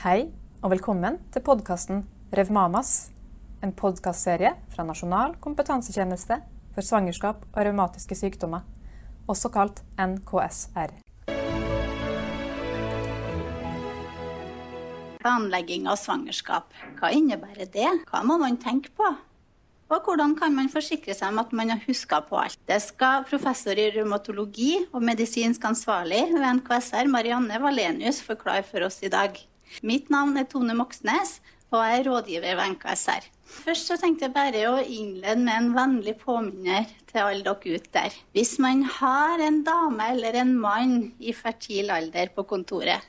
Hei, 0.00 0.30
og 0.64 0.70
velkommen 0.72 1.18
til 1.28 1.42
podkasten 1.44 1.98
Revmamas, 2.32 3.10
en 3.60 3.74
podkastserie 3.76 4.54
fra 4.72 4.86
Nasjonal 4.88 5.34
kompetansetjeneste 5.44 6.38
for 6.72 6.86
svangerskap 6.88 7.42
og 7.50 7.58
revmatiske 7.68 8.16
sykdommer, 8.16 8.62
også 9.28 9.50
kalt 9.52 9.82
NKSR. 10.00 10.94
Planlegging 15.20 15.84
av 15.92 16.00
svangerskap, 16.00 16.72
hva 16.96 17.12
innebærer 17.12 17.68
det? 17.68 17.92
Hva 18.08 18.24
må 18.24 18.40
man 18.40 18.56
tenke 18.56 18.96
på? 18.96 19.10
Og 19.92 20.08
hvordan 20.08 20.32
kan 20.40 20.56
man 20.56 20.72
forsikre 20.72 21.12
seg 21.12 21.28
om 21.28 21.44
at 21.44 21.52
man 21.52 21.74
har 21.74 21.84
huska 21.84 22.22
på 22.24 22.40
alt? 22.40 22.56
Det 22.64 22.80
skal 22.80 23.28
professor 23.28 23.76
i 23.76 23.90
revmatologi 23.98 24.78
og 24.94 25.04
medisinsk 25.04 25.68
ansvarlig 25.74 26.24
ved 26.32 26.48
NKSR, 26.62 27.04
Marianne 27.12 27.60
Valenius, 27.60 28.24
forklare 28.24 28.64
for 28.64 28.88
oss 28.88 29.02
i 29.04 29.12
dag. 29.12 29.36
Mitt 29.86 30.10
navn 30.12 30.36
er 30.40 30.48
Tone 30.50 30.74
Moxnes, 30.78 31.38
og 31.70 31.84
jeg 31.84 32.00
er 32.00 32.08
rådgiver 32.08 32.56
ved 32.58 32.74
NKSR. 32.74 33.26
Først 33.50 33.90
så 33.90 33.96
tenkte 33.98 34.26
jeg 34.26 34.34
bare 34.34 34.62
å 34.70 34.76
innlede 34.82 35.42
med 35.42 35.56
en 35.56 35.72
vennlig 35.74 36.16
påminner 36.20 36.86
til 37.10 37.22
alle 37.22 37.44
dere 37.46 37.78
ute 37.78 37.92
der. 37.94 38.14
Hvis 38.34 38.56
man 38.62 38.84
har 38.98 39.42
en 39.42 39.62
dame 39.66 40.12
eller 40.14 40.38
en 40.42 40.54
mann 40.58 40.94
i 41.18 41.34
fertil 41.34 41.90
alder 41.94 42.30
på 42.34 42.46
kontoret, 42.50 43.02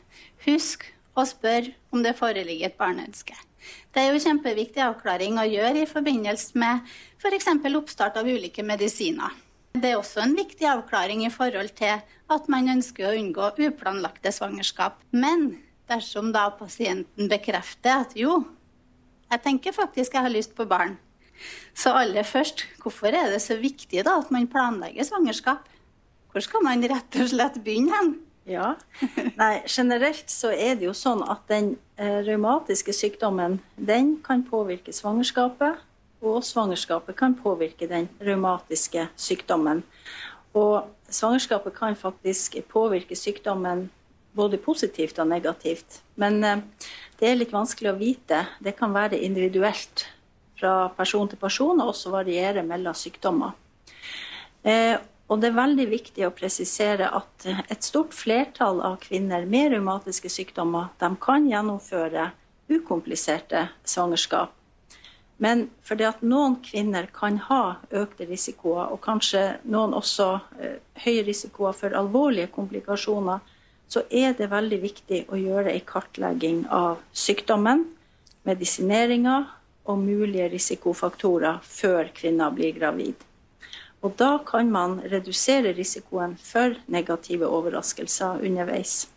husk 0.46 0.88
å 1.18 1.26
spørre 1.28 1.74
om 1.94 2.02
det 2.06 2.18
foreligger 2.18 2.72
et 2.72 2.78
barneønske. 2.80 3.38
Det 3.94 4.02
er 4.02 4.14
jo 4.14 4.24
kjempeviktig 4.24 4.82
avklaring 4.82 5.38
å 5.38 5.46
gjøre 5.46 5.84
i 5.84 5.90
forbindelse 5.90 6.58
med 6.58 6.86
f.eks. 7.22 7.50
For 7.62 7.78
oppstart 7.78 8.18
av 8.18 8.30
ulike 8.30 8.66
medisiner. 8.66 9.34
Det 9.72 9.92
er 9.92 10.00
også 10.00 10.24
en 10.24 10.34
viktig 10.36 10.66
avklaring 10.68 11.26
i 11.26 11.32
forhold 11.32 11.70
til 11.78 12.02
at 12.32 12.48
man 12.52 12.72
ønsker 12.74 13.08
å 13.08 13.18
unngå 13.20 13.52
uplanlagte 13.68 14.34
svangerskap. 14.34 14.98
Men 15.12 15.54
dersom 15.92 16.32
da 16.34 16.48
pasienten 16.56 17.30
bekrefter 17.32 18.06
at 18.06 18.16
jo, 18.18 18.42
jeg 19.32 19.44
tenker 19.44 19.76
faktisk 19.76 20.16
jeg 20.16 20.26
har 20.26 20.34
lyst 20.34 20.56
på 20.58 20.68
barn. 20.68 20.98
Så 21.74 21.94
aller 21.96 22.26
først, 22.28 22.66
hvorfor 22.82 23.14
er 23.16 23.32
det 23.32 23.42
så 23.42 23.58
viktig 23.58 24.04
da 24.06 24.18
at 24.20 24.32
man 24.34 24.50
planlegger 24.52 25.08
svangerskap? 25.08 25.64
Hvor 26.32 26.44
skal 26.44 26.64
man 26.64 26.84
rett 26.88 27.18
og 27.20 27.32
slett 27.32 27.58
begynne 27.64 27.96
hen? 27.96 28.12
Ja, 28.50 28.74
Nei, 29.38 29.62
Generelt 29.70 30.32
så 30.32 30.50
er 30.50 30.76
det 30.80 30.88
jo 30.88 30.96
sånn 30.98 31.22
at 31.30 31.44
den 31.52 31.76
eh, 31.96 32.22
revmatiske 32.26 32.94
sykdommen 32.96 33.60
den 33.78 34.16
kan 34.26 34.42
påvirke 34.48 34.94
svangerskapet, 34.96 35.78
og 36.22 36.42
svangerskapet 36.46 37.18
kan 37.18 37.36
påvirke 37.38 37.88
den 37.90 38.08
revmatiske 38.22 39.08
sykdommen. 39.18 39.84
Og 40.58 40.90
svangerskapet 41.10 41.74
kan 41.78 41.96
faktisk 41.98 42.60
påvirke 42.70 43.18
sykdommen 43.18 43.88
både 44.38 44.60
positivt 44.62 45.20
og 45.20 45.30
negativt. 45.32 46.02
Men 46.16 46.44
eh, 46.44 46.64
det 47.20 47.30
er 47.30 47.40
litt 47.40 47.54
vanskelig 47.54 47.92
å 47.92 48.00
vite. 48.00 48.46
Det 48.60 48.76
kan 48.78 48.94
være 48.96 49.20
individuelt 49.20 50.08
fra 50.60 50.90
person 50.96 51.30
til 51.30 51.42
person, 51.42 51.82
og 51.82 51.94
også 51.94 52.14
variere 52.14 52.64
mellom 52.66 52.96
sykdommer. 52.98 53.58
Eh, 54.64 54.98
og 55.32 55.40
det 55.40 55.52
er 55.52 55.60
veldig 55.62 55.88
viktig 55.88 56.26
å 56.28 56.34
presisere 56.36 57.08
at 57.08 57.46
et 57.48 57.86
stort 57.88 58.12
flertall 58.14 58.82
av 58.84 58.98
kvinner 59.06 59.46
med 59.48 59.72
revmatiske 59.72 60.30
sykdommer 60.30 60.90
de 61.00 61.08
kan 61.24 61.46
gjennomføre 61.48 62.32
ukompliserte 62.72 63.70
svangerskap. 63.88 64.52
Men 65.42 65.70
fordi 65.88 66.06
at 66.06 66.20
noen 66.22 66.60
kvinner 66.62 67.08
kan 67.16 67.40
ha 67.48 67.62
økte 67.90 68.28
risikoer, 68.30 68.92
og 68.94 69.00
kanskje 69.02 69.56
noen 69.64 69.96
også 69.98 70.28
eh, 70.62 70.78
høye 71.06 71.24
risikoer 71.26 71.74
for 71.80 71.96
alvorlige 71.98 72.52
komplikasjoner, 72.54 73.42
så 73.92 74.06
er 74.10 74.38
det 74.38 74.48
veldig 74.52 74.78
viktig 74.86 75.26
å 75.28 75.40
gjøre 75.40 75.74
en 75.74 75.88
kartlegging 75.88 76.62
av 76.72 77.02
sykdommen, 77.12 77.84
medisineringa 78.48 79.42
og 79.92 80.00
mulige 80.00 80.48
risikofaktorer 80.54 81.60
før 81.66 82.12
kvinner 82.16 82.54
blir 82.56 82.72
gravid. 82.78 83.18
Og 84.02 84.16
da 84.18 84.38
kan 84.48 84.72
man 84.72 85.02
redusere 85.12 85.76
risikoen 85.78 86.38
for 86.40 86.78
negative 86.88 87.50
overraskelser 87.52 88.42
underveis. 88.48 89.10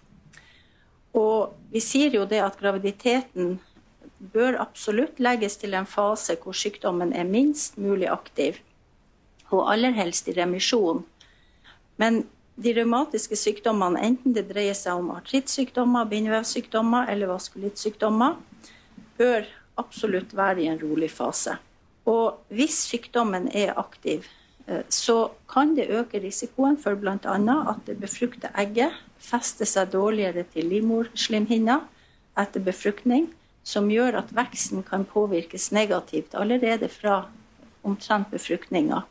Og 1.14 1.54
vi 1.70 1.80
sier 1.80 2.12
jo 2.18 2.26
det 2.28 2.42
at 2.42 2.58
graviditeten 2.58 3.56
bør 4.34 4.58
absolutt 4.60 5.20
legges 5.22 5.56
til 5.60 5.76
en 5.78 5.86
fase 5.86 6.34
hvor 6.42 6.56
sykdommen 6.56 7.14
er 7.14 7.28
minst 7.28 7.78
mulig 7.78 8.10
aktiv, 8.10 8.58
og 9.54 9.70
aller 9.70 9.94
helst 9.94 10.28
i 10.28 10.34
remisjon. 10.34 11.04
Men 12.00 12.24
de 12.56 12.74
revmatiske 12.76 13.36
sykdommene, 13.38 14.00
enten 14.06 14.34
det 14.36 14.46
dreier 14.50 14.76
seg 14.78 15.00
om 15.00 15.10
artrittsykdommer, 15.16 16.06
bindevevsykdommer 16.10 17.10
eller 17.10 17.32
vaskulittsykdommer, 17.32 18.36
bør 19.18 19.48
absolutt 19.80 20.36
være 20.36 20.62
i 20.62 20.70
en 20.70 20.80
rolig 20.80 21.10
fase. 21.10 21.56
Og 22.06 22.44
hvis 22.54 22.78
sykdommen 22.86 23.48
er 23.56 23.74
aktiv, 23.80 24.28
Eh, 24.66 24.80
så 24.88 25.30
kan 25.48 25.74
det 25.76 25.90
øke 25.90 26.20
risikoen 26.20 26.78
for 26.80 26.94
bl.a. 26.94 27.16
at 27.70 27.80
det 27.86 27.98
befrukte 28.00 28.48
egget 28.56 28.92
fester 29.20 29.68
seg 29.68 29.92
dårligere 29.92 30.44
til 30.54 30.70
livmorslimhinna 30.72 31.80
etter 32.40 32.64
befruktning, 32.64 33.28
som 33.64 33.90
gjør 33.92 34.20
at 34.22 34.32
veksten 34.36 34.84
kan 34.84 35.04
påvirkes 35.04 35.70
negativt 35.72 36.34
allerede 36.34 36.88
fra 36.88 37.26
omtrent 37.84 38.30
befruktninga. 38.32 39.04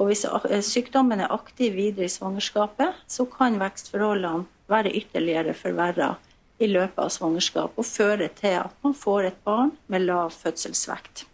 Og 0.00 0.08
hvis 0.08 0.24
eh, 0.24 0.64
sykdommen 0.64 1.20
er 1.20 1.32
aktiv 1.34 1.76
videre 1.76 2.08
i 2.08 2.12
svangerskapet, 2.12 3.04
så 3.06 3.28
kan 3.28 3.60
vekstforholdene 3.60 4.48
være 4.70 4.94
ytterligere 4.96 5.54
forverra 5.54 6.14
i 6.60 6.68
løpet 6.68 7.00
av 7.00 7.12
svangerskap 7.12 7.78
og 7.80 7.88
føre 7.88 8.28
til 8.36 8.58
at 8.64 8.84
man 8.84 8.96
får 8.96 9.30
et 9.30 9.40
barn 9.44 9.74
med 9.92 10.08
lav 10.08 10.32
fødselsvekt. 10.34 11.26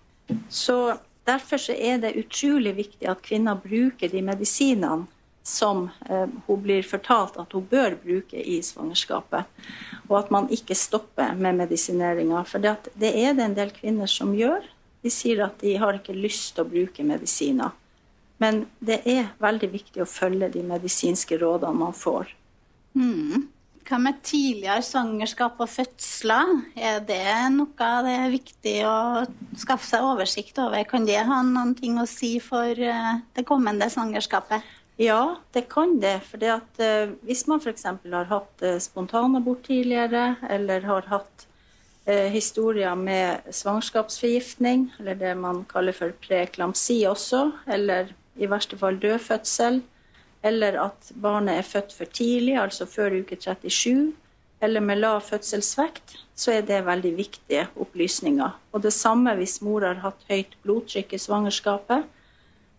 Så 0.50 0.96
Derfor 1.26 1.58
er 1.74 1.98
det 1.98 2.14
utrolig 2.20 2.76
viktig 2.76 3.08
at 3.10 3.22
kvinner 3.26 3.58
bruker 3.58 4.10
de 4.12 4.20
medisinene 4.22 5.08
som 5.46 5.88
eh, 6.10 6.26
hun 6.46 6.60
blir 6.62 6.86
fortalt 6.86 7.38
at 7.42 7.54
hun 7.54 7.66
bør 7.66 7.96
bruke 8.02 8.38
i 8.38 8.60
svangerskapet. 8.62 9.46
Og 10.06 10.16
at 10.20 10.30
man 10.34 10.46
ikke 10.54 10.74
stopper 10.78 11.34
med 11.38 11.58
medisineringa. 11.62 12.44
For 12.46 12.62
det 12.62 13.10
er 13.10 13.34
det 13.34 13.44
en 13.44 13.58
del 13.58 13.74
kvinner 13.74 14.10
som 14.10 14.34
gjør. 14.38 14.62
De 15.02 15.10
sier 15.10 15.42
at 15.46 15.58
de 15.62 15.74
har 15.78 15.98
ikke 15.98 16.14
lyst 16.14 16.54
til 16.54 16.66
å 16.66 16.70
bruke 16.70 17.06
medisiner. 17.06 17.74
Men 18.42 18.64
det 18.84 19.00
er 19.08 19.30
veldig 19.40 19.68
viktig 19.72 20.02
å 20.04 20.08
følge 20.08 20.50
de 20.52 20.64
medisinske 20.66 21.38
rådene 21.40 21.78
man 21.86 21.94
får. 21.96 22.34
Mm. 22.96 23.46
Hva 23.86 24.00
med 24.02 24.18
tidligere 24.26 24.82
svangerskap 24.82 25.60
og 25.62 25.70
fødsler? 25.70 26.48
Er 26.74 26.98
det 27.06 27.22
noe 27.54 27.90
det 28.02 28.14
er 28.16 28.32
viktig 28.32 28.74
å 28.88 28.96
skaffe 29.60 29.86
seg 29.86 30.04
oversikt 30.04 30.58
over? 30.58 30.82
Kan 30.90 31.06
det 31.06 31.20
ha 31.28 31.38
noen 31.46 31.76
ting 31.78 32.00
å 32.02 32.08
si 32.10 32.36
for 32.42 32.66
eh, 32.74 33.12
det 33.36 33.46
kommende 33.46 33.88
svangerskapet? 33.92 34.66
Ja, 34.98 35.36
det 35.54 35.68
kan 35.70 36.00
det. 36.02 36.18
For 36.26 36.42
at, 36.50 36.80
uh, 36.80 37.14
hvis 37.28 37.44
man 37.46 37.60
f.eks. 37.60 37.84
har 37.84 38.30
hatt 38.32 38.64
uh, 38.64 38.78
spontanabort 38.82 39.66
tidligere, 39.68 40.34
eller 40.48 40.88
har 40.88 41.12
hatt 41.12 41.46
historier 42.06 42.94
med 42.94 43.48
svangerskapsforgiftning, 43.50 44.84
eller 45.00 45.16
det 45.18 45.32
man 45.34 45.64
kaller 45.66 45.90
for 45.90 46.12
preeklamsi 46.22 47.00
også, 47.10 47.40
eller 47.66 48.12
i 48.38 48.48
verste 48.50 48.78
fall 48.78 48.98
dødfødsel, 49.02 49.82
eller 50.46 50.78
at 50.80 51.10
barnet 51.22 51.58
er 51.58 51.66
født 51.66 51.94
for 51.96 52.04
tidlig, 52.04 52.56
altså 52.60 52.86
før 52.86 53.18
uke 53.20 53.36
37, 53.36 54.12
eller 54.60 54.80
med 54.80 55.00
lav 55.02 55.20
fødselsvekt, 55.20 56.16
så 56.34 56.52
er 56.56 56.66
det 56.68 56.84
veldig 56.86 57.12
viktige 57.16 57.66
opplysninger. 57.76 58.50
Og 58.72 58.82
det 58.82 58.92
samme 58.92 59.34
hvis 59.36 59.60
mor 59.64 59.84
har 59.84 60.00
hatt 60.04 60.22
høyt 60.30 60.56
blodtrykk 60.64 61.16
i 61.16 61.20
svangerskapet, 61.20 62.06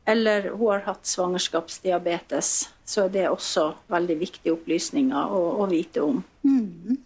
eller 0.07 0.50
hun 0.53 0.72
har 0.72 0.85
hatt 0.88 1.09
svangerskapsdiabetes, 1.09 2.69
så 2.88 3.06
er 3.06 3.12
det 3.13 3.25
også 3.29 3.74
veldig 3.91 4.16
viktige 4.22 4.56
opplysninger 4.56 5.35
å, 5.35 5.41
å 5.62 5.68
vite 5.69 6.06
om. 6.06 6.24
Mm. 6.47 6.97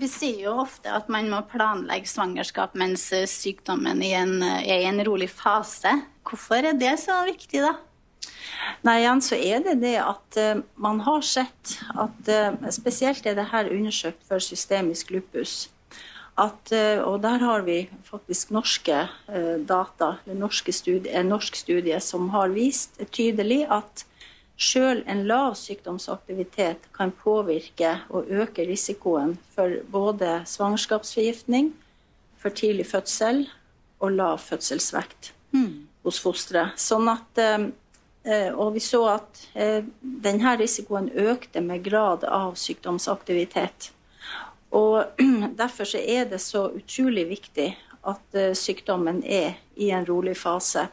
Vi 0.00 0.08
sier 0.12 0.42
jo 0.44 0.54
ofte 0.60 0.92
at 0.92 1.08
man 1.12 1.28
må 1.32 1.42
planlegge 1.48 2.08
svangerskap 2.08 2.74
mens 2.76 3.06
sykdommen 3.32 4.02
er 4.04 4.08
i 4.08 4.16
en, 4.18 4.34
er 4.44 4.82
i 4.82 4.88
en 4.88 5.00
rolig 5.04 5.28
fase. 5.32 5.92
Hvorfor 6.26 6.64
er 6.72 6.76
det 6.76 6.96
så 7.00 7.22
viktig, 7.28 7.62
da? 7.64 7.76
Nei, 8.86 9.00
igjen 9.02 9.22
så 9.24 9.38
er 9.38 9.62
det 9.64 9.78
det 9.82 9.96
at 10.02 10.38
uh, 10.40 10.60
man 10.80 11.00
har 11.06 11.24
sett 11.26 11.78
at 11.96 12.28
uh, 12.30 12.68
Spesielt 12.74 13.26
er 13.26 13.38
det 13.38 13.48
her 13.52 13.70
undersøkt 13.72 14.22
for 14.28 14.42
systemisk 14.42 15.10
lupus. 15.14 15.68
At, 16.36 16.72
uh, 16.72 17.00
og 17.08 17.22
der 17.24 17.40
har 17.42 17.64
vi 17.66 17.86
faktisk 18.04 18.52
norske 18.54 19.06
data, 19.66 20.10
norske 20.28 20.74
studie, 20.74 21.14
en 21.16 21.32
norsk 21.32 21.56
studie 21.56 21.98
som 22.04 22.28
har 22.34 22.52
vist 22.54 23.00
tydelig 23.10 23.64
at 23.72 24.04
sjøl 24.56 25.02
en 25.08 25.24
lav 25.28 25.56
sykdomsaktivitet 25.58 26.86
kan 26.96 27.10
påvirke 27.12 27.98
og 28.08 28.30
øke 28.32 28.64
risikoen 28.68 29.34
for 29.56 29.80
både 29.92 30.42
svangerskapsforgiftning, 30.48 31.74
for 32.40 32.54
tidlig 32.54 32.86
fødsel 32.86 33.46
og 34.00 34.12
lav 34.12 34.38
fødselsvekt 34.38 35.32
mm. 35.56 35.88
hos 36.04 36.20
fosteret. 36.22 36.76
Sånn 36.80 37.08
at 37.10 37.40
og 38.50 38.74
vi 38.74 38.82
så 38.82 39.02
at 39.14 39.42
eh, 39.54 39.84
denne 40.00 40.56
risikoen 40.58 41.10
økte 41.14 41.62
med 41.62 41.84
grad 41.84 42.24
av 42.26 42.56
sykdomsaktivitet. 42.58 43.92
Og 44.74 45.04
Derfor 45.60 45.86
så 45.86 46.00
er 46.02 46.26
det 46.30 46.42
så 46.42 46.66
utrolig 46.74 47.28
viktig 47.28 47.70
at 48.06 48.36
sykdommen 48.54 49.22
er 49.22 49.56
i 49.74 49.90
en 49.90 50.04
rolig 50.06 50.36
fase. 50.38 50.84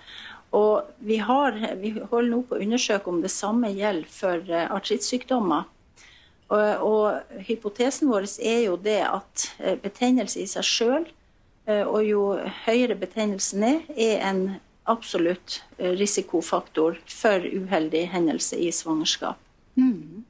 Og 0.54 0.88
vi, 0.98 1.20
har, 1.22 1.58
vi 1.78 1.92
holder 2.00 2.30
nå 2.32 2.40
på 2.50 2.58
å 2.58 2.62
undersøke 2.62 3.10
om 3.10 3.20
det 3.22 3.30
samme 3.34 3.70
gjelder 3.74 4.10
for 4.10 4.50
artrittsykdommer. 4.50 5.68
Og, 6.54 6.64
og, 6.86 7.38
hypotesen 7.46 8.10
vår 8.10 8.26
er 8.42 8.64
jo 8.66 8.80
det 8.82 9.00
at 9.06 9.46
betennelse 9.86 10.42
i 10.42 10.50
seg 10.50 10.66
sjøl, 10.66 11.06
og 11.70 12.00
jo 12.06 12.24
høyere 12.66 12.98
betennelsen 12.98 13.66
er, 13.70 13.86
er 13.94 14.26
en 14.30 14.44
absolutt 14.90 15.62
risikofaktor 15.78 17.00
for 17.08 17.46
uheldig 17.48 18.08
hendelse 18.12 18.60
i 18.60 18.72
svangerskap. 18.76 19.40
Mm. 19.80 20.24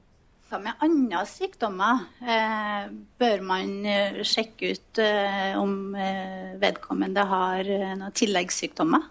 Hva 0.54 0.60
med 0.62 0.84
andre 0.86 1.24
sykdommer? 1.26 2.04
Eh, 2.22 2.84
bør 3.18 3.40
man 3.42 3.72
eh, 3.90 4.20
sjekke 4.22 4.76
ut 4.76 5.00
eh, 5.02 5.56
om 5.58 5.96
vedkommende 6.62 7.24
har 7.26 7.66
noen 7.98 8.14
tilleggssykdommer? 8.14 9.08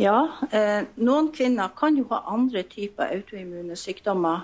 Ja, 0.00 0.16
noen 1.00 1.28
kvinner 1.32 1.70
kan 1.76 1.96
jo 1.96 2.06
ha 2.10 2.22
andre 2.32 2.62
typer 2.68 3.12
autoimmune 3.14 3.76
sykdommer. 3.80 4.42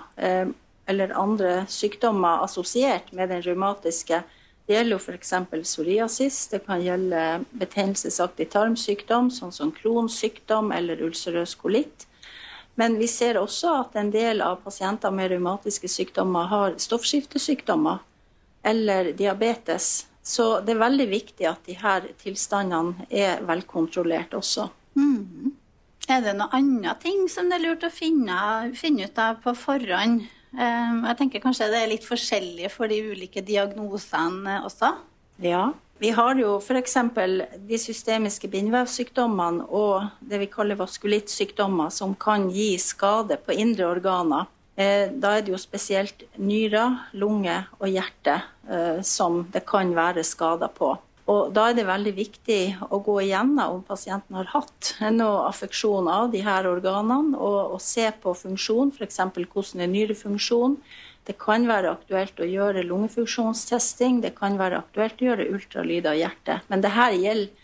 Eller 0.89 1.13
andre 1.17 1.51
sykdommer 1.69 2.41
assosiert 2.41 3.11
med 3.13 3.29
den 3.29 3.43
revmatiske. 3.45 4.23
Det 4.65 4.77
gjelder 4.77 4.95
jo 4.95 5.01
f.eks. 5.01 5.33
psoriasis. 5.51 6.47
Det 6.47 6.61
kan 6.65 6.81
gjelde 6.83 7.43
betennelsesaktig 7.51 8.47
tarmsykdom, 8.53 9.29
sånn 9.31 9.51
som 9.51 9.71
Crohns 9.75 10.21
eller 10.23 11.01
ulcerøs 11.03 11.55
kolitt. 11.55 12.07
Men 12.75 12.97
vi 12.97 13.07
ser 13.07 13.37
også 13.37 13.73
at 13.81 13.97
en 13.99 14.09
del 14.11 14.41
av 14.41 14.63
pasienter 14.63 15.11
med 15.11 15.29
revmatiske 15.31 15.87
sykdommer 15.91 16.47
har 16.49 16.77
stoffskiftesykdommer 16.81 17.99
eller 18.63 19.11
diabetes. 19.13 20.07
Så 20.23 20.61
det 20.63 20.73
er 20.73 20.85
veldig 20.85 21.09
viktig 21.11 21.45
at 21.49 21.67
de 21.67 21.75
her 21.77 22.07
tilstandene 22.23 23.05
er 23.11 23.43
velkontrollert 23.43 24.33
også. 24.39 24.69
Mm. 24.95 25.51
Er 26.07 26.23
det 26.23 26.33
noen 26.39 26.55
andre 26.55 26.95
ting 27.03 27.27
som 27.31 27.51
det 27.51 27.59
er 27.59 27.65
lurt 27.67 27.83
å 27.83 27.91
finne, 27.91 28.37
finne 28.79 29.09
ut 29.11 29.19
av 29.19 29.43
på 29.43 29.53
forhånd? 29.59 30.23
Ehm, 30.53 31.01
jeg 31.07 31.17
tenker 31.19 31.41
kanskje 31.43 31.71
det 31.71 31.79
er 31.81 31.91
litt 31.95 32.05
forskjellig 32.05 32.69
for 32.73 32.91
de 32.91 32.99
ulike 33.13 33.41
diagnosene 33.45 34.59
også? 34.67 34.91
Ja, 35.41 35.71
vi 36.01 36.11
har 36.13 36.35
jo 36.37 36.57
f.eks. 36.59 36.97
de 37.69 37.77
systemiske 37.79 38.49
bindvevsykdommene 38.51 39.65
og 39.69 40.09
det 40.19 40.41
vi 40.41 40.49
kaller 40.51 40.77
vaskulittsykdommer, 40.79 41.93
som 41.93 42.13
kan 42.15 42.49
gi 42.53 42.73
skade 42.81 43.37
på 43.41 43.55
indre 43.55 43.87
organer. 43.87 44.49
Eh, 44.75 45.09
da 45.13 45.35
er 45.37 45.45
det 45.45 45.53
jo 45.53 45.61
spesielt 45.61 46.25
nyrer, 46.41 46.97
lunge 47.13 47.55
og 47.79 47.87
hjerte 47.93 48.39
eh, 48.67 49.01
som 49.05 49.43
det 49.53 49.63
kan 49.69 49.93
være 49.95 50.25
skader 50.25 50.73
på. 50.73 50.95
Og 51.31 51.53
Da 51.55 51.69
er 51.69 51.77
det 51.77 51.85
veldig 51.87 52.11
viktig 52.17 52.61
å 52.91 52.99
gå 52.99 53.21
igjennom 53.23 53.77
om 53.77 53.83
pasienten 53.87 54.35
har 54.35 54.49
hatt 54.51 54.89
noe 55.13 55.45
affeksjon 55.47 56.09
av 56.11 56.33
de 56.33 56.41
her 56.43 56.67
organene, 56.67 57.37
og, 57.37 57.77
og 57.77 57.81
se 57.81 58.09
på 58.23 58.33
funksjon, 58.35 58.91
f.eks. 58.91 59.21
hvordan 59.31 59.85
er 59.85 59.91
nyrefunksjon, 59.93 60.77
det 61.23 61.37
kan 61.39 61.63
være 61.69 61.93
aktuelt 61.95 62.39
å 62.43 62.47
gjøre 62.47 62.83
lungefunksjonstesting, 62.83 64.19
det 64.25 64.33
kan 64.35 64.57
være 64.59 64.81
aktuelt 64.83 65.21
å 65.21 65.29
gjøre 65.29 65.47
ultralyd 65.55 66.09
av 66.11 66.19
hjertet. 66.19 66.65
Men 66.67 66.83
dette 66.83 67.11
gjelder 67.15 67.61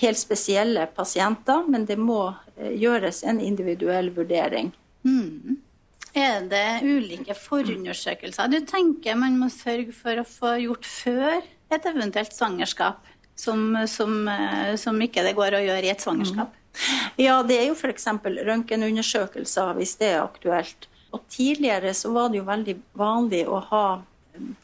helt 0.00 0.18
spesielle 0.18 0.88
pasienter, 0.96 1.62
men 1.70 1.86
det 1.86 1.98
må 2.00 2.32
eh, 2.56 2.74
gjøres 2.82 3.22
en 3.30 3.38
individuell 3.38 4.10
vurdering. 4.16 4.72
Mm. 5.06 5.60
Er 6.14 6.44
det 6.46 6.82
ulike 6.86 7.34
forundersøkelser 7.34 8.50
du 8.50 8.60
tenker 8.70 9.16
man 9.18 9.34
må 9.38 9.48
sørge 9.50 9.90
for 9.94 10.20
å 10.20 10.26
få 10.26 10.52
gjort 10.62 10.86
før 10.86 11.40
et 11.74 11.88
eventuelt 11.90 12.34
svangerskap, 12.34 13.04
som, 13.34 13.66
som, 13.90 14.16
eh, 14.28 14.74
som 14.80 15.00
ikke 15.02 15.24
det 15.26 15.34
går 15.36 15.58
å 15.58 15.64
gjøre 15.64 15.88
i 15.88 15.92
et 15.92 16.04
svangerskap? 16.04 16.54
Mm. 16.54 16.60
Ja, 17.22 17.38
det 17.46 17.60
er 17.60 17.68
jo 17.68 17.76
f.eks. 17.78 18.08
røntgenundersøkelser 18.48 19.76
hvis 19.78 19.94
det 20.00 20.10
er 20.14 20.24
aktuelt. 20.24 20.88
Og 21.14 21.22
tidligere 21.30 21.94
så 21.94 22.10
var 22.14 22.30
det 22.30 22.40
jo 22.40 22.48
veldig 22.48 22.74
vanlig 22.98 23.44
å 23.46 23.60
ha 23.70 23.86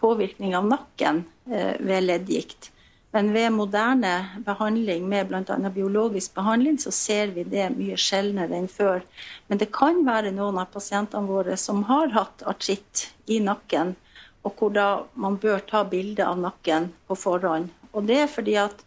påvirkning 0.01 0.57
av 0.59 0.67
nakken 0.67 1.25
eh, 1.51 1.77
ved 1.79 2.09
leddgikt. 2.09 2.73
Men 3.11 3.33
ved 3.35 3.51
moderne 3.53 4.43
behandling 4.47 5.09
med 5.11 5.31
bl.a. 5.31 5.71
biologisk 5.75 6.35
behandling, 6.35 6.79
så 6.79 6.93
ser 6.95 7.33
vi 7.35 7.43
det 7.43 7.73
mye 7.75 7.97
sjeldnere 7.99 8.55
enn 8.55 8.69
før. 8.71 9.03
Men 9.51 9.59
det 9.59 9.73
kan 9.75 10.05
være 10.07 10.31
noen 10.35 10.61
av 10.63 10.71
pasientene 10.75 11.27
våre 11.27 11.57
som 11.59 11.83
har 11.91 12.15
hatt 12.15 12.45
artritt 12.47 13.09
i 13.27 13.41
nakken, 13.43 13.97
og 14.47 14.55
hvor 14.57 14.73
da 14.73 14.87
man 15.21 15.37
bør 15.41 15.61
ta 15.69 15.83
bilde 15.85 16.25
av 16.25 16.39
nakken 16.41 16.91
på 17.09 17.17
forhånd. 17.19 17.69
Og 17.93 18.07
det 18.09 18.23
er 18.23 18.31
fordi 18.31 18.57
at 18.61 18.85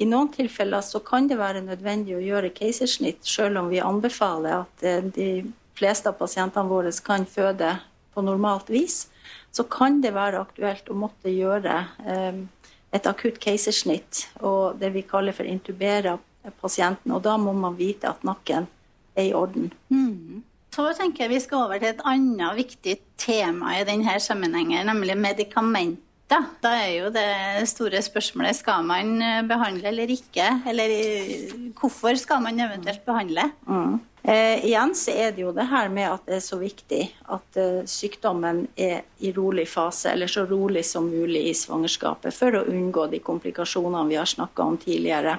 i 0.00 0.08
noen 0.08 0.30
tilfeller 0.32 0.80
så 0.84 1.00
kan 1.04 1.28
det 1.28 1.38
være 1.40 1.62
nødvendig 1.64 2.16
å 2.16 2.24
gjøre 2.24 2.52
keisersnitt, 2.56 3.20
selv 3.26 3.60
om 3.60 3.68
vi 3.72 3.82
anbefaler 3.84 4.62
at 4.62 4.84
eh, 4.86 5.04
de 5.04 5.30
fleste 5.76 6.08
av 6.08 6.16
pasientene 6.20 6.68
våre 6.68 6.92
kan 7.04 7.26
føde 7.28 7.74
på 8.14 8.24
normalt 8.24 8.70
vis, 8.72 9.06
så 9.52 9.66
kan 9.68 10.00
det 10.00 10.14
være 10.16 10.40
aktuelt 10.40 10.88
å 10.90 10.96
måtte 10.96 11.32
gjøre 11.32 11.76
eh, 12.08 12.40
et 12.96 13.06
akutt 13.06 13.38
keisersnitt 13.42 14.26
og 14.40 14.80
det 14.80 14.92
vi 14.96 15.06
kaller 15.06 15.36
for 15.36 15.48
intubere 15.48 16.16
pasienten. 16.60 17.12
Og 17.12 17.22
da 17.24 17.36
må 17.38 17.52
man 17.56 17.76
vite 17.78 18.10
at 18.10 18.24
nakken 18.26 18.66
er 19.14 19.28
i 19.28 19.34
orden. 19.36 19.70
Mm. 19.92 20.42
Så 20.70 20.86
tenker 20.96 21.26
jeg 21.26 21.34
vi 21.34 21.40
skal 21.42 21.64
over 21.66 21.80
til 21.80 21.90
et 21.90 22.04
annet 22.06 22.60
viktig 22.60 22.94
tema 23.20 23.74
i 23.78 23.86
denne 23.88 24.14
sammenhengen, 24.22 24.86
nemlig 24.86 25.18
medikamenter. 25.18 26.06
Da 26.30 26.70
er 26.78 26.92
jo 26.94 27.08
det 27.10 27.66
store 27.66 27.98
spørsmålet 28.06 28.54
skal 28.54 28.84
man 28.86 29.16
behandle 29.50 29.90
eller 29.90 30.12
ikke? 30.14 30.46
Eller 30.70 30.92
hvorfor 31.74 32.14
skal 32.14 32.44
man 32.44 32.62
eventuelt 32.62 33.02
behandle? 33.02 33.48
Mm. 33.66 33.98
Eh, 34.22 34.64
igjen 34.66 34.92
så 34.94 35.14
er 35.16 35.32
det 35.32 35.40
jo 35.46 35.52
det 35.56 35.64
her 35.70 35.88
med 35.88 36.10
at 36.10 36.26
det 36.28 36.36
er 36.36 36.44
så 36.44 36.58
viktig 36.60 37.06
at 37.32 37.56
eh, 37.56 37.86
sykdommen 37.88 38.66
er 38.76 39.06
i 39.24 39.32
rolig 39.32 39.64
fase, 39.68 40.12
eller 40.12 40.28
så 40.28 40.44
rolig 40.48 40.84
som 40.84 41.08
mulig 41.08 41.46
i 41.48 41.54
svangerskapet, 41.56 42.34
for 42.36 42.58
å 42.58 42.66
unngå 42.68 43.06
de 43.14 43.22
komplikasjonene 43.24 44.10
vi 44.10 44.18
har 44.20 44.28
snakka 44.28 44.66
om 44.66 44.76
tidligere. 44.80 45.38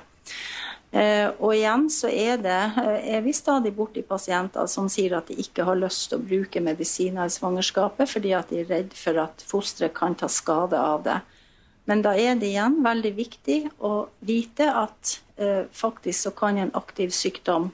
Uh, 0.91 1.31
og 1.39 1.53
igjen 1.55 1.85
så 1.87 2.09
er, 2.11 2.35
det, 2.43 2.59
uh, 2.75 2.97
er 2.99 3.21
vi 3.23 3.31
stadig 3.31 3.71
borti 3.77 4.01
pasienter 4.03 4.67
som 4.67 4.89
sier 4.91 5.15
at 5.15 5.29
de 5.31 5.37
ikke 5.39 5.63
har 5.63 5.79
lyst 5.79 6.09
til 6.11 6.19
å 6.19 6.25
bruke 6.25 6.59
medisiner 6.63 7.29
i 7.29 7.31
svangerskapet 7.31 8.11
fordi 8.11 8.33
at 8.35 8.51
de 8.51 8.59
er 8.59 8.67
redd 8.67 8.95
for 8.99 9.21
at 9.23 9.45
fosteret 9.47 9.95
kan 9.95 10.17
ta 10.19 10.27
skade 10.27 10.75
av 10.75 11.05
det. 11.07 11.21
Men 11.87 12.03
da 12.03 12.11
er 12.19 12.35
det 12.35 12.51
igjen 12.51 12.81
veldig 12.83 13.13
viktig 13.17 13.59
å 13.79 13.93
vite 14.19 14.67
at 14.67 15.17
faktisk 15.73 16.27
så 16.27 16.31
kan 16.37 16.59
en 16.61 16.69
aktiv 16.77 17.09
sykdom 17.15 17.71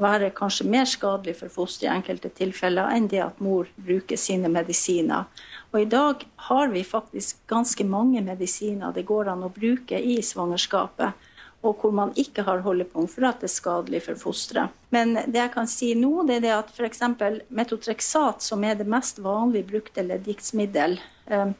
være 0.00 0.30
kanskje 0.36 0.68
mer 0.70 0.88
skadelig 0.88 1.36
for 1.40 1.52
fosteret 1.52 1.88
i 1.88 1.94
enkelte 1.94 2.30
tilfeller 2.36 2.92
enn 2.94 3.08
det 3.10 3.20
at 3.24 3.40
mor 3.42 3.68
bruker 3.76 4.20
sine 4.20 4.48
medisiner. 4.52 5.28
Og 5.72 5.82
i 5.82 5.88
dag 5.90 6.24
har 6.48 6.70
vi 6.72 6.84
faktisk 6.86 7.42
ganske 7.50 7.84
mange 7.84 8.22
medisiner 8.24 8.94
det 8.96 9.06
går 9.08 9.32
an 9.32 9.44
å 9.46 9.52
bruke 9.52 9.98
i 9.98 10.20
svangerskapet, 10.24 11.12
og 11.60 11.82
hvor 11.82 11.92
man 11.92 12.12
ikke 12.16 12.42
har 12.46 12.62
holdepunkt 12.64 13.12
for 13.12 13.26
at 13.28 13.42
det 13.42 13.50
er 13.50 13.52
skadelig 13.52 14.00
for 14.06 14.20
fosteret. 14.20 14.76
Men 14.94 15.12
det 15.14 15.36
jeg 15.36 15.52
kan 15.52 15.68
si 15.68 15.90
nå, 15.98 16.24
det 16.28 16.38
er 16.38 16.44
det 16.46 16.52
at 16.56 16.70
f.eks. 16.72 17.02
metotreksat, 17.52 18.40
som 18.42 18.64
er 18.64 18.78
det 18.78 18.88
mest 18.88 19.20
vanlig 19.22 19.66
brukte 19.68 20.04
leddgiktsmiddel, 20.06 20.96
eh, 21.28 21.52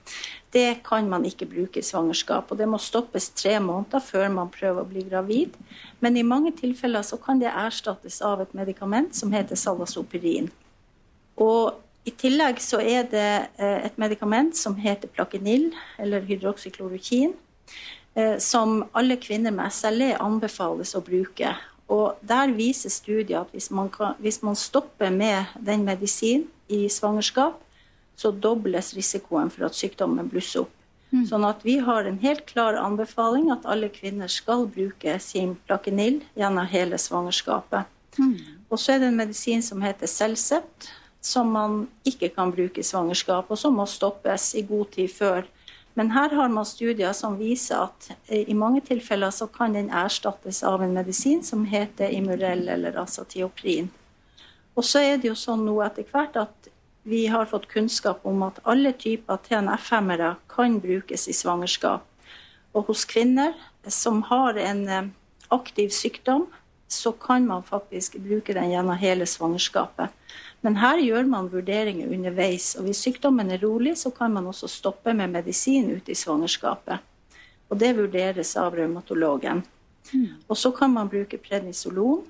det 0.57 0.81
kan 0.87 1.11
man 1.11 1.27
ikke 1.29 1.51
bruke 1.51 1.83
i 1.83 1.85
svangerskap. 1.85 2.49
Og 2.49 2.59
det 2.59 2.69
må 2.71 2.81
stoppes 2.81 3.29
tre 3.37 3.59
måneder 3.61 4.01
før 4.03 4.33
man 4.33 4.51
prøver 4.55 4.83
å 4.83 4.89
bli 4.89 5.05
gravid. 5.05 5.61
Men 6.01 6.17
i 6.17 6.25
mange 6.27 6.55
tilfeller 6.57 7.05
så 7.07 7.21
kan 7.21 7.43
det 7.43 7.53
erstattes 7.53 8.23
av 8.25 8.41
et 8.41 8.57
medikament 8.57 9.15
som 9.15 9.37
heter 9.37 9.61
salasoperin. 9.61 10.49
Og 11.41 11.77
i 12.09 12.13
tillegg 12.17 12.59
så 12.65 12.81
er 12.81 13.05
det 13.13 13.31
eh, 13.61 13.79
et 13.85 14.01
medikament 14.01 14.57
som 14.57 14.81
heter 14.81 15.13
plakenil, 15.13 15.71
eller 16.01 16.25
hydroksyklorokin, 16.25 17.37
som 18.43 18.85
alle 18.97 19.15
kvinner 19.23 19.55
med 19.55 19.71
SLE 19.71 20.17
anbefales 20.19 20.97
å 20.99 21.03
bruke. 21.05 21.53
Og 21.91 22.19
der 22.27 22.53
viser 22.55 22.93
studier 22.93 23.43
at 23.43 23.55
hvis 23.55 23.71
man, 23.75 23.91
kan, 23.91 24.17
hvis 24.23 24.41
man 24.43 24.59
stopper 24.59 25.11
med 25.15 25.51
den 25.59 25.85
medisinen 25.87 26.49
i 26.71 26.89
svangerskap, 26.91 27.59
så 28.17 28.31
dobles 28.31 28.93
risikoen 28.95 29.51
for 29.51 29.67
at 29.67 29.79
sykdommen 29.79 30.29
blusser 30.31 30.67
opp. 30.67 30.75
Mm. 31.11 31.25
Sånn 31.27 31.45
at 31.49 31.65
vi 31.67 31.81
har 31.83 32.07
en 32.07 32.21
helt 32.23 32.45
klar 32.47 32.77
anbefaling 32.79 33.49
at 33.51 33.67
alle 33.67 33.89
kvinner 33.91 34.31
skal 34.31 34.69
bruke 34.71 35.17
sin 35.23 35.57
plakenil 35.67 36.21
gjennom 36.39 36.69
hele 36.71 37.01
svangerskapet. 37.01 37.89
Mm. 38.19 38.37
Og 38.71 38.79
så 38.79 38.95
er 38.95 39.03
det 39.03 39.11
en 39.11 39.19
medisin 39.19 39.65
som 39.65 39.83
heter 39.83 40.11
Celcept, 40.11 40.91
som 41.21 41.51
man 41.53 41.83
ikke 42.07 42.31
kan 42.37 42.53
bruke 42.55 42.81
i 42.81 42.87
svangerskap, 42.87 43.51
og 43.51 43.59
som 43.59 43.75
må 43.77 43.89
stoppes 43.91 44.53
i 44.55 44.63
god 44.69 44.95
tid 44.95 45.11
før. 45.13 45.49
Men 45.95 46.11
her 46.15 46.31
har 46.35 46.49
man 46.49 46.67
studier 46.67 47.13
som 47.17 47.39
viser 47.39 47.89
at 47.89 48.11
eh, 48.27 48.49
i 48.51 48.55
mange 48.55 48.81
tilfeller 48.87 49.33
så 49.35 49.49
kan 49.51 49.75
den 49.75 49.91
erstattes 49.91 50.63
av 50.63 50.83
en 50.83 50.95
medisin 50.95 51.43
som 51.45 51.65
heter 51.67 52.13
Imurell 52.15 52.69
eller 52.69 52.99
Asatioprin. 53.03 53.91
Og 54.79 54.87
så 54.87 55.03
er 55.03 55.19
det 55.19 55.29
jo 55.33 55.39
sånn 55.39 55.65
nå 55.67 55.75
etter 55.85 56.07
hvert 56.13 56.39
at 56.41 56.71
vi 57.03 57.25
har 57.33 57.49
fått 57.51 57.67
kunnskap 57.69 58.23
om 58.29 58.43
at 58.47 58.61
alle 58.69 58.93
typer 58.93 59.41
TNF-hemmere 59.49 60.35
kan 60.53 60.79
brukes 60.81 61.27
i 61.29 61.35
svangerskap. 61.35 62.05
Og 62.77 62.87
hos 62.93 63.07
kvinner 63.09 63.57
som 63.89 64.23
har 64.31 64.61
en 64.61 64.87
eh, 64.89 65.11
aktiv 65.51 65.91
sykdom, 65.91 66.47
så 66.91 67.13
kan 67.13 67.47
man 67.47 67.63
faktisk 67.63 68.17
bruke 68.19 68.55
den 68.55 68.71
gjennom 68.71 68.99
hele 68.99 69.27
svangerskapet. 69.27 70.11
Men 70.61 70.77
her 70.77 71.01
gjør 71.01 71.29
man 71.29 71.49
vurderinger 71.53 72.11
underveis, 72.13 72.75
og 72.77 72.85
hvis 72.89 73.01
sykdommen 73.07 73.51
er 73.51 73.63
rolig, 73.65 73.97
så 73.99 74.11
kan 74.13 74.33
man 74.33 74.47
også 74.51 74.69
stoppe 74.69 75.15
med 75.17 75.33
medisin 75.33 75.89
ute 75.95 76.13
i 76.13 76.19
svangerskapet. 76.19 77.01
Og 77.71 77.79
det 77.81 77.95
vurderes 77.97 78.57
av 78.61 78.75
revmatologen. 78.77 79.63
Mm. 80.13 80.29
Og 80.49 80.57
så 80.59 80.73
kan 80.75 80.93
man 80.93 81.09
bruke 81.09 81.39
prednisolon 81.39 82.27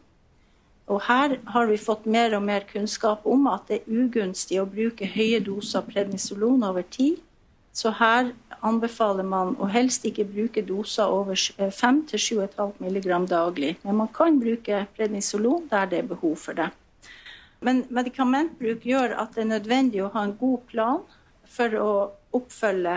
og 0.91 1.05
her 1.07 1.37
har 1.55 1.69
vi 1.71 1.79
fått 1.79 2.07
mer 2.11 2.35
og 2.35 2.43
mer 2.43 2.65
kunnskap 2.67 3.27
om 3.29 3.47
at 3.51 3.69
det 3.71 3.81
er 3.81 3.99
ugunstig 4.03 4.59
å 4.59 4.67
bruke 4.69 5.07
høye 5.07 5.39
doser 5.47 5.85
prednisolon 5.87 6.65
over 6.67 6.83
tid. 6.83 7.21
Så 7.73 7.93
her 7.95 8.33
anbefaler 8.67 9.25
man 9.25 9.55
å 9.63 9.69
helst 9.71 10.05
ikke 10.09 10.27
bruke 10.27 10.65
doser 10.67 11.07
over 11.07 11.39
5-7,5 11.39 12.59
eh, 12.59 12.91
mg 12.91 13.29
daglig. 13.31 13.77
Men 13.85 14.01
man 14.03 14.11
kan 14.11 14.41
bruke 14.43 14.83
prednisolon 14.97 15.69
der 15.71 15.87
det 15.93 16.03
er 16.03 16.11
behov 16.11 16.35
for 16.43 16.59
det. 16.59 16.73
Men 17.61 17.85
medikamentbruk 17.93 18.85
gjør 18.89 19.15
at 19.21 19.35
det 19.37 19.45
er 19.45 19.51
nødvendig 19.55 20.01
å 20.05 20.13
ha 20.15 20.25
en 20.25 20.37
god 20.41 20.63
plan 20.71 21.03
for 21.51 21.77
å, 21.77 21.91
oppfølge, 22.37 22.95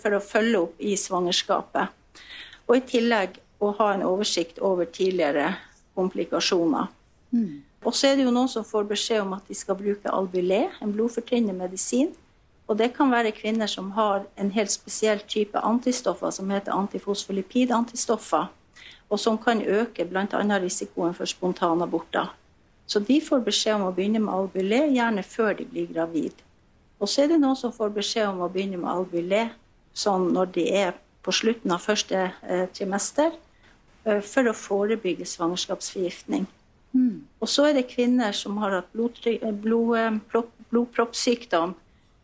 for 0.00 0.16
å 0.16 0.22
følge 0.24 0.62
opp 0.64 0.80
i 0.80 0.96
svangerskapet. 0.98 1.92
Og 2.66 2.78
i 2.78 2.86
tillegg 2.88 3.36
å 3.62 3.70
ha 3.78 3.92
en 3.94 4.06
oversikt 4.06 4.58
over 4.64 4.88
tidligere 4.90 5.52
komplikasjoner. 5.94 6.88
Mm. 7.30 7.62
Og 7.82 7.94
så 7.94 8.08
er 8.08 8.18
det 8.18 8.26
jo 8.26 8.34
noen 8.34 8.50
som 8.50 8.66
får 8.66 8.88
beskjed 8.90 9.22
om 9.24 9.36
at 9.36 9.46
de 9.50 9.56
skal 9.58 9.78
bruke 9.78 10.10
Albulé, 10.10 10.64
en 10.80 10.92
blodfortynnende 10.94 11.54
medisin. 11.58 12.12
Og 12.70 12.78
det 12.78 12.92
kan 12.96 13.10
være 13.12 13.34
kvinner 13.36 13.70
som 13.70 13.90
har 13.98 14.24
en 14.38 14.52
helt 14.54 14.72
spesiell 14.72 15.20
type 15.28 15.58
antistoffer 15.58 16.30
som 16.34 16.50
heter 16.54 16.74
antifosfolipidantistoffer, 16.74 18.46
og 19.10 19.20
som 19.20 19.36
kan 19.38 19.60
øke 19.60 20.06
bl.a. 20.08 20.44
risikoen 20.62 21.14
for 21.14 21.28
spontanaborter. 21.28 22.30
Så 22.92 23.00
de 23.00 23.16
får 23.24 23.40
beskjed 23.46 23.78
om 23.78 23.86
å 23.86 23.92
begynne 23.96 24.20
med 24.20 24.34
Albulé, 24.34 24.82
gjerne 24.92 25.22
før 25.24 25.54
de 25.56 25.64
blir 25.64 25.86
gravid. 25.88 26.42
Og 27.00 27.08
så 27.08 27.22
er 27.22 27.30
det 27.30 27.38
noen 27.40 27.56
som 27.56 27.72
får 27.72 27.94
beskjed 27.94 28.28
om 28.28 28.42
å 28.44 28.50
begynne 28.52 28.80
med 28.82 28.90
Albulé 28.92 29.46
sånn 29.96 30.28
når 30.34 30.50
de 30.52 30.66
er 30.82 30.92
på 31.24 31.32
slutten 31.32 31.72
av 31.72 31.80
første 31.80 32.26
eh, 32.28 32.66
trimester, 32.76 33.32
eh, 34.04 34.20
for 34.20 34.50
å 34.50 34.56
forebygge 34.56 35.24
svangerskapsforgiftning. 35.30 36.44
Mm. 36.92 37.24
Og 37.40 37.48
så 37.48 37.70
er 37.70 37.78
det 37.78 37.88
kvinner 37.94 38.36
som 38.36 38.60
har 38.60 38.76
hatt 38.76 38.92
blod, 38.92 39.16
blod, 39.64 40.52
blodproppsykdom, 40.68 41.72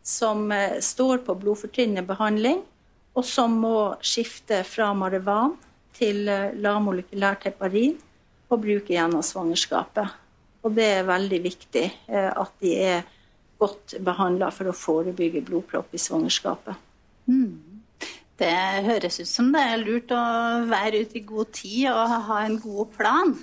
som 0.05 0.51
eh, 0.53 0.77
står 0.85 1.25
på 1.25 1.37
blodfortynnende 1.41 2.05
behandling, 2.05 2.61
og 3.17 3.25
som 3.25 3.57
må 3.65 3.75
skifte 4.05 4.61
fra 4.69 4.93
marivan 4.93 5.57
til 5.97 6.27
eh, 6.29 6.53
lavmolekylært 6.61 7.49
heparin 7.49 7.97
og 8.49 8.67
bruke 8.67 8.93
gjennom 8.93 9.25
svangerskapet. 9.25 10.18
Og 10.65 10.75
det 10.75 10.87
er 10.97 11.07
veldig 11.07 11.39
viktig 11.43 11.85
eh, 11.87 12.29
at 12.29 12.53
de 12.63 12.75
er 12.83 13.07
godt 13.59 13.97
behandla 14.03 14.51
for 14.55 14.71
å 14.71 14.75
forebygge 14.75 15.43
blodpropp 15.47 15.95
i 15.95 16.01
svangerskapet. 16.01 16.79
Mm. 17.29 17.79
Det 18.39 18.55
høres 18.85 19.19
ut 19.19 19.27
som 19.27 19.49
det 19.51 19.61
er 19.61 19.81
lurt 19.81 20.11
å 20.15 20.23
være 20.69 21.03
ute 21.03 21.19
i 21.19 21.25
god 21.27 21.49
tid 21.55 21.89
og 21.91 22.19
ha 22.29 22.43
en 22.45 22.59
god 22.63 22.93
plan. 22.95 23.33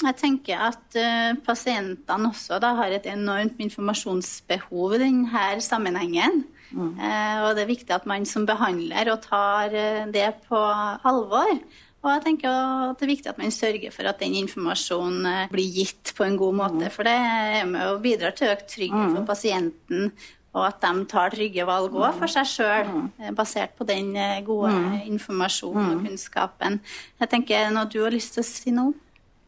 Jeg 0.00 0.16
tenker 0.16 0.62
at 0.70 0.96
uh, 0.96 1.36
pasientene 1.44 2.30
også 2.30 2.58
da, 2.62 2.72
har 2.78 2.94
et 2.96 3.06
enormt 3.10 3.60
informasjonsbehov 3.60 4.96
i 4.96 5.02
denne 5.04 5.44
sammenhengen. 5.62 6.42
Mm. 6.70 6.94
Uh, 6.96 7.36
og 7.44 7.54
det 7.54 7.64
er 7.64 7.70
viktig 7.70 7.94
at 7.94 8.08
man 8.10 8.26
som 8.26 8.46
behandler 8.48 9.12
og 9.12 9.20
tar 9.26 9.74
uh, 9.74 10.08
det 10.10 10.32
på 10.48 10.58
alvor. 10.58 11.52
Og 12.00 12.08
jeg 12.14 12.22
tenker 12.24 12.48
at 12.48 12.96
det 12.96 13.04
er 13.04 13.12
viktig 13.12 13.28
at 13.28 13.40
man 13.40 13.52
sørger 13.52 13.92
for 13.92 14.08
at 14.08 14.20
den 14.22 14.38
informasjonen 14.40 15.50
blir 15.52 15.72
gitt 15.74 16.14
på 16.16 16.24
en 16.24 16.38
god 16.40 16.56
måte. 16.62 16.86
Mm. 16.86 16.92
For 16.94 17.08
det 17.08 17.16
er 17.16 17.66
med 17.68 17.90
og 17.90 18.00
bidrar 18.04 18.32
til 18.36 18.52
økt 18.54 18.70
trygghet 18.72 19.10
for 19.10 19.20
mm. 19.20 19.28
pasienten, 19.28 20.12
og 20.56 20.64
at 20.66 20.80
de 20.82 21.04
tar 21.12 21.34
trygge 21.34 21.66
valg 21.68 21.92
òg 21.94 22.16
for 22.16 22.32
seg 22.32 22.48
sjøl, 22.48 22.88
mm. 22.88 23.36
basert 23.38 23.76
på 23.78 23.84
den 23.86 24.14
gode 24.48 24.72
informasjonen 25.04 25.92
og 25.92 26.08
kunnskapen. 26.08 26.80
Jeg 27.20 27.32
tenker 27.36 27.70
noe 27.74 27.86
du 27.92 28.00
har 28.02 28.16
lyst 28.16 28.34
til 28.34 28.42
å 28.42 28.48
si 28.48 28.74
noe? 28.74 28.96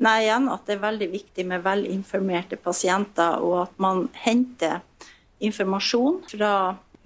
Nei, 0.03 0.25
igjen 0.27 0.49
at 0.51 0.67
det 0.67 0.77
er 0.77 0.83
veldig 0.83 1.09
viktig 1.13 1.45
med 1.47 1.63
velinformerte 1.65 2.59
pasienter, 2.61 3.39
og 3.41 3.65
at 3.65 3.83
man 3.83 4.09
henter 4.25 4.81
informasjon 5.43 6.23
fra 6.31 6.55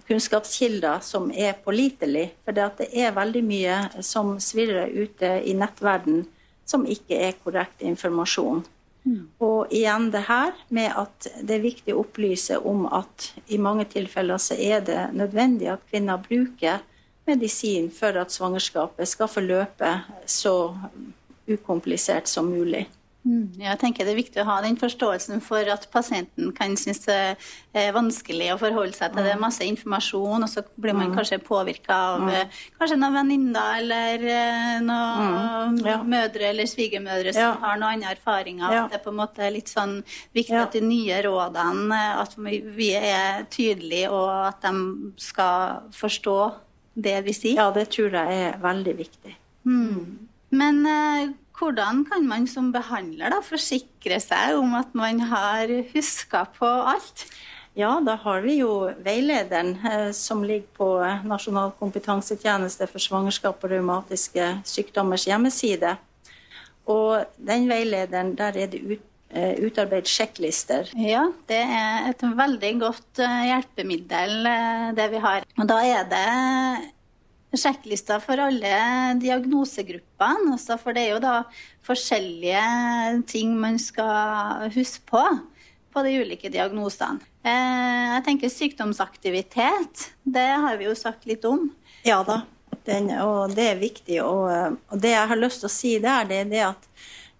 kunnskapskilder 0.06 1.02
som 1.02 1.30
er 1.30 1.58
pålitelige. 1.64 2.32
For 2.44 2.56
det 2.56 2.88
er 2.92 3.16
veldig 3.16 3.42
mye 3.46 3.76
som 4.06 4.36
svirrer 4.42 4.92
ute 4.94 5.36
i 5.44 5.54
nettverden 5.58 6.24
som 6.66 6.86
ikke 6.86 7.18
er 7.28 7.38
korrekt 7.44 7.84
informasjon. 7.86 8.64
Mm. 9.06 9.28
Og 9.38 9.70
igjen 9.70 10.08
det 10.10 10.24
her 10.26 10.56
med 10.74 10.90
at 10.98 11.28
det 11.46 11.58
er 11.58 11.62
viktig 11.62 11.94
å 11.94 12.02
opplyse 12.02 12.58
om 12.58 12.88
at 12.90 13.30
i 13.54 13.58
mange 13.62 13.86
tilfeller 13.90 14.40
så 14.42 14.58
er 14.58 14.82
det 14.86 15.02
nødvendig 15.14 15.70
at 15.76 15.84
kvinner 15.90 16.18
bruker 16.22 16.82
medisin 17.26 17.86
for 17.94 18.18
at 18.18 18.34
svangerskapet 18.34 19.08
skal 19.08 19.30
forløpe 19.30 19.92
så 20.26 20.74
ukomplisert 21.46 22.26
som 22.30 22.50
mulig. 22.50 22.86
Mm, 23.26 23.58
jeg 23.58 23.78
tenker 23.80 24.06
Det 24.06 24.12
er 24.12 24.18
viktig 24.20 24.38
å 24.38 24.46
ha 24.46 24.56
den 24.62 24.76
forståelsen 24.78 25.40
for 25.42 25.66
at 25.72 25.88
pasienten 25.90 26.52
kan 26.54 26.76
synes 26.78 27.00
det 27.06 27.16
er 27.74 27.94
vanskelig 27.96 28.52
å 28.52 28.58
forholde 28.60 28.94
seg 28.94 29.14
til 29.14 29.26
det. 29.26 29.32
er 29.34 29.40
Masse 29.40 29.66
informasjon, 29.66 30.44
og 30.46 30.50
så 30.50 30.62
blir 30.78 30.94
man 30.94 31.10
mm. 31.10 31.16
kanskje 31.16 31.40
påvirka 31.42 31.96
av 32.12 32.22
mm. 32.22 32.52
Kanskje 32.78 32.98
noen 33.00 33.16
venninner 33.18 33.80
eller 33.80 34.26
eh, 34.30 34.76
noen 34.84 35.74
mm. 35.74 35.80
ja. 35.88 35.96
mødre 36.06 36.52
eller 36.52 36.70
svigermødre 36.70 37.34
som 37.34 37.48
ja. 37.48 37.54
har 37.64 37.80
noen 37.80 37.96
andre 37.96 38.14
erfaringer. 38.14 38.76
Ja. 38.76 38.84
Det 38.92 39.00
er 39.00 39.04
på 39.04 39.14
en 39.14 39.18
måte 39.18 39.50
litt 39.50 39.72
sånn 39.72 39.96
viktig 40.36 40.60
at 40.60 40.76
de 40.76 40.84
nye 40.86 41.18
rådene 41.26 42.02
at 42.22 42.36
vi 42.38 42.92
er 42.94 43.42
tydelige, 43.50 44.12
og 44.14 44.30
at 44.52 44.62
de 44.62 45.16
skal 45.20 45.90
forstå 45.96 46.38
det 46.94 47.18
vi 47.26 47.34
sier. 47.36 47.58
Ja, 47.58 47.72
det 47.74 47.88
tror 47.96 48.14
jeg 48.14 48.38
er 48.46 48.62
veldig 48.62 48.96
viktig. 49.02 49.34
Mm. 49.66 50.28
Men 50.56 50.86
eh, 50.86 51.34
hvordan 51.56 52.04
kan 52.08 52.26
man 52.28 52.46
som 52.50 52.70
behandler 52.74 53.32
da 53.32 53.42
forsikre 53.44 54.18
seg 54.22 54.58
om 54.58 54.76
at 54.78 54.92
man 54.96 55.22
har 55.30 55.70
huska 55.94 56.44
på 56.56 56.68
alt? 56.92 57.26
Ja, 57.76 57.98
da 58.00 58.14
har 58.22 58.40
vi 58.40 58.58
jo 58.62 58.86
veilederen 59.04 59.74
eh, 59.84 60.10
som 60.16 60.40
ligger 60.44 60.68
på 60.78 60.88
Nasjonal 61.28 61.74
kompetansetjeneste 61.76 62.88
for 62.88 63.04
svangerskap 63.04 63.60
og 63.60 63.74
revmatiske 63.74 64.46
sykdommers 64.64 65.26
hjemmeside. 65.28 65.98
Og 66.88 67.26
den 67.36 67.68
veilederen, 67.68 68.32
der 68.38 68.56
er 68.62 68.72
det 68.72 68.80
ut, 68.80 69.04
eh, 69.28 69.60
utarbeidet 69.60 70.08
sjekklister. 70.08 70.88
Ja, 70.96 71.26
det 71.50 71.60
er 71.60 72.08
et 72.14 72.24
veldig 72.24 72.72
godt 72.80 73.20
hjelpemiddel, 73.20 74.48
det 74.96 75.10
vi 75.12 75.24
har. 75.28 75.44
Og 75.60 75.68
da 75.68 75.82
er 75.84 76.08
det 76.08 76.26
sjekklista 77.60 78.18
for 78.22 78.40
alle 78.42 78.76
diagnosegruppene. 79.22 80.54
Altså 80.56 80.78
for 80.80 80.96
det 80.96 81.06
er 81.06 81.14
jo 81.14 81.22
da 81.24 81.36
forskjellige 81.86 82.64
ting 83.30 83.54
man 83.60 83.78
skal 83.82 84.68
huske 84.74 85.06
på 85.10 85.24
på 85.96 86.02
de 86.04 86.18
ulike 86.20 86.50
diagnosene. 86.52 87.24
Eh, 87.46 88.06
jeg 88.16 88.24
tenker 88.26 88.52
sykdomsaktivitet, 88.52 90.10
det 90.28 90.50
har 90.60 90.76
vi 90.76 90.90
jo 90.90 90.96
sagt 90.98 91.24
litt 91.24 91.46
om. 91.48 91.70
Ja 92.04 92.18
da, 92.26 92.42
den, 92.84 93.08
og 93.22 93.54
det 93.56 93.70
er 93.70 93.80
viktig. 93.80 94.18
Og, 94.20 94.76
og, 94.90 94.98
det 95.00 95.14
jeg 95.14 95.30
har 95.30 95.40
lyst 95.40 95.62
til 95.62 95.70
å 95.70 95.72
si 95.72 95.94
der, 96.02 96.28
det 96.28 96.42
er 96.42 96.50
det 96.52 96.64
at 96.66 96.90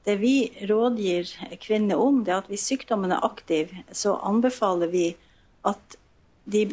det 0.06 0.16
vi 0.22 0.36
rådgir 0.70 1.28
kvinner 1.60 2.00
om, 2.00 2.22
det 2.24 2.32
er 2.32 2.44
at 2.44 2.50
hvis 2.50 2.64
sykdommen 2.70 3.12
er 3.12 3.24
aktiv, 3.26 3.74
så 3.90 4.14
anbefaler 4.24 4.88
vi 4.92 5.06
at 5.66 5.98
de 6.46 6.68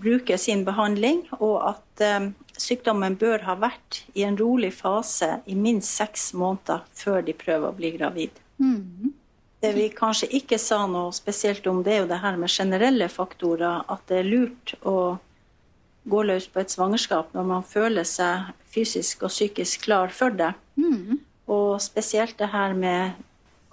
bruker 0.00 0.40
sin 0.40 0.64
behandling, 0.66 1.22
og 1.38 1.58
at 1.74 2.04
um, 2.18 2.30
sykdommen 2.60 3.16
bør 3.18 3.44
ha 3.48 3.56
vært 3.58 4.02
i 4.14 4.24
en 4.26 4.38
rolig 4.38 4.72
fase 4.76 5.40
i 5.46 5.56
minst 5.58 5.94
seks 5.98 6.32
måneder 6.38 6.84
før 6.94 7.24
de 7.26 7.34
prøver 7.36 7.68
å 7.68 7.76
bli 7.76 7.92
gravid. 7.96 8.40
Mm. 8.62 9.12
Det 9.64 9.72
vi 9.72 9.88
kanskje 9.96 10.28
ikke 10.36 10.58
sa 10.60 10.82
noe 10.90 11.12
spesielt 11.16 11.66
om, 11.70 11.82
det 11.84 11.94
er 11.94 12.02
jo 12.02 12.10
det 12.10 12.20
her 12.20 12.36
med 12.36 12.52
generelle 12.52 13.08
faktorer. 13.08 13.84
At 13.88 14.04
det 14.10 14.20
er 14.20 14.28
lurt 14.28 14.74
å 14.84 15.16
gå 16.04 16.22
løs 16.28 16.50
på 16.52 16.60
et 16.60 16.72
svangerskap 16.72 17.32
når 17.32 17.46
man 17.48 17.64
føler 17.64 18.04
seg 18.04 18.52
fysisk 18.74 19.24
og 19.24 19.32
psykisk 19.32 19.86
klar 19.86 20.12
for 20.12 20.36
det. 20.36 20.52
Mm. 20.76 21.22
Og 21.48 21.80
spesielt 21.82 22.36
det 22.40 22.50
her 22.52 22.76
med 22.76 23.16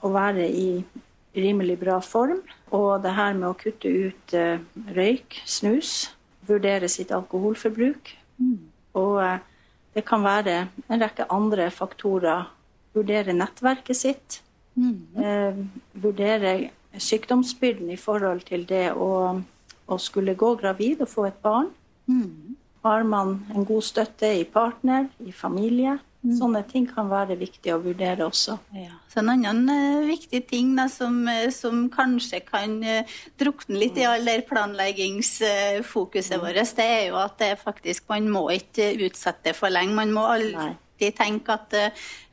å 0.02 0.14
være 0.16 0.48
i 0.48 0.70
rimelig 1.36 1.78
bra 1.84 2.00
form. 2.04 2.42
Og 2.72 3.04
det 3.04 3.16
her 3.18 3.36
med 3.36 3.50
å 3.52 3.58
kutte 3.60 3.92
ut 3.92 4.36
uh, 4.36 4.64
røyk, 4.96 5.42
snus. 5.44 6.12
Vurdere 6.48 6.88
sitt 6.92 7.12
alkoholforbruk. 7.16 8.16
Mm. 8.40 8.71
Og 8.98 9.22
eh, 9.24 9.40
det 9.96 10.06
kan 10.08 10.24
være 10.24 10.58
en 10.88 11.02
rekke 11.02 11.28
andre 11.32 11.70
faktorer. 11.72 12.50
Vurdere 12.96 13.36
nettverket 13.36 13.98
sitt. 13.98 14.42
Mm. 14.76 15.20
Eh, 15.20 15.64
vurdere 16.04 16.54
sykdomsbyrden 16.98 17.92
i 17.92 18.00
forhold 18.00 18.44
til 18.48 18.68
det 18.68 18.90
å 18.92 19.42
å 19.92 19.98
skulle 20.00 20.38
gå 20.38 20.54
gravid 20.60 21.04
og 21.04 21.12
få 21.12 21.28
et 21.30 21.40
barn? 21.44 21.70
Mm. 22.08 22.56
Har 22.86 23.04
man 23.08 23.40
en 23.54 23.68
god 23.68 23.86
støtte 23.86 24.32
i 24.40 24.46
partner, 24.48 25.10
i 25.20 25.34
familie? 25.36 25.98
Mm. 26.22 26.36
Sånne 26.38 26.60
ting 26.70 26.84
kan 26.86 27.08
være 27.10 27.34
viktig 27.40 27.72
å 27.74 27.80
vurdere 27.82 28.28
også. 28.28 28.60
Ja. 28.78 28.92
Så 29.10 29.24
En 29.24 29.32
annen 29.34 29.66
uh, 29.66 30.06
viktig 30.06 30.44
ting 30.52 30.76
da, 30.78 30.86
som, 30.92 31.16
uh, 31.26 31.50
som, 31.56 31.88
kanskje 31.90 32.44
kan 32.46 32.78
uh, 32.86 33.16
drukne 33.42 33.80
litt 33.82 33.98
i 33.98 34.06
all 34.06 34.30
det 34.30 34.46
planleggingsfokuset 34.52 36.38
mm. 36.38 36.44
vårt, 36.44 36.76
det 36.78 36.86
er 36.86 37.04
jo 37.08 37.18
at 37.24 37.42
det 37.42 37.56
faktisk, 37.64 38.06
man 38.14 38.30
må 38.30 38.46
ikke 38.54 38.94
utsette 39.08 39.50
det 39.50 39.56
for 39.58 39.74
lenge. 39.74 39.98
Man 39.98 40.14
må 40.14 40.28
alltid 40.30 41.18
tenke 41.18 41.58
at 41.58 41.74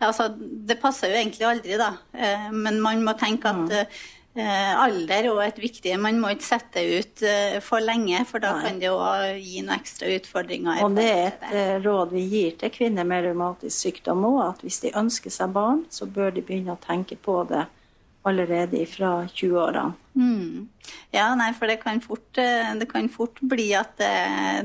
altså, 0.05 0.29
Det 0.37 0.77
passer 0.83 1.09
jo 1.09 1.17
egentlig 1.23 1.47
aldri, 1.49 1.81
da, 1.81 1.95
men 2.53 2.83
man 2.85 3.01
må 3.07 3.17
tenke 3.17 3.49
at 3.49 3.65
mm. 3.65 3.73
Eh, 3.73 3.87
alder 4.39 5.27
er 5.29 5.41
et 5.49 5.59
viktig 5.63 5.95
Man 6.01 6.21
må 6.23 6.31
ikke 6.35 6.47
sette 6.47 6.83
ut 6.85 7.23
eh, 7.27 7.59
for 7.65 7.83
lenge, 7.85 8.21
for 8.29 8.43
da 8.43 8.55
kan 8.63 8.79
det 8.81 8.91
òg 8.93 9.39
gi 9.41 9.63
noen 9.63 9.79
ekstra 9.79 10.11
utfordringer. 10.15 10.83
Og 10.85 10.95
det 10.99 11.09
er 11.09 11.25
et 11.31 11.49
eh, 11.51 11.75
råd 11.85 12.15
vi 12.15 12.25
gir 12.31 12.55
til 12.61 12.73
kvinner 12.75 13.09
med 13.09 13.27
revmatisk 13.27 13.75
sykdom 13.75 14.27
òg, 14.29 14.41
at 14.47 14.63
hvis 14.67 14.81
de 14.85 14.95
ønsker 14.99 15.35
seg 15.35 15.53
barn, 15.57 15.85
så 15.91 16.07
bør 16.07 16.35
de 16.37 16.45
begynne 16.45 16.77
å 16.77 16.83
tenke 16.83 17.19
på 17.19 17.41
det 17.51 17.65
allerede 18.29 18.83
fra 18.91 19.13
20-årene. 19.31 19.95
Mm. 20.19 20.67
Ja, 21.15 21.31
nei, 21.39 21.53
for 21.57 21.71
det 21.71 21.79
kan, 21.81 22.01
fort, 22.05 22.27
det 22.35 22.89
kan 22.91 23.07
fort 23.13 23.39
bli 23.41 23.71
at 23.79 23.95
det, 24.01 24.17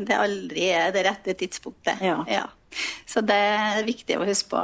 det, 0.09 0.17
aldri 0.17 0.71
er 0.73 0.89
det 0.95 1.05
rette 1.07 1.35
tidspunktet. 1.39 2.01
Ja. 2.03 2.23
ja. 2.27 2.47
Så 3.07 3.21
det 3.23 3.37
er 3.37 3.85
viktig 3.87 4.17
å 4.17 4.27
huske 4.27 4.51
på. 4.51 4.63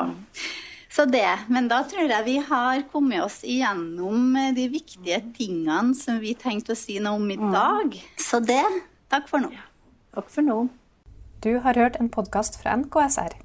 Så 1.00 1.06
det. 1.06 1.39
Men 1.48 1.70
da 1.72 1.77
tror 1.88 2.12
jeg 2.12 2.25
vi 2.25 2.34
har 2.44 2.82
kommet 2.91 3.24
oss 3.24 3.38
igjennom 3.48 4.34
eh, 4.36 4.50
de 4.51 4.65
viktige 4.68 5.22
tingene 5.38 5.94
som 5.96 6.18
vi 6.20 6.34
tenkte 6.36 6.75
å 6.75 6.79
si 6.79 6.98
noe 7.00 7.15
om 7.15 7.29
i 7.32 7.38
mm. 7.39 7.53
dag. 7.53 7.96
Så 8.20 8.41
det. 8.44 8.65
Takk 9.08 9.29
for 9.32 9.46
nå. 9.46 9.53
Takk 10.18 10.27
for 10.27 10.44
nå. 10.44 10.58
Du 11.39 11.53
har 11.63 11.79
hørt 11.79 11.96
en 12.03 12.12
podkast 12.12 12.60
fra 12.60 12.75
NKSR. 12.82 13.38